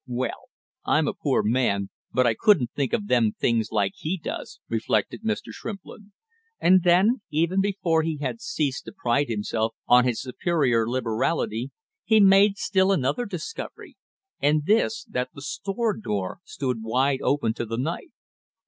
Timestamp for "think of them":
2.71-3.33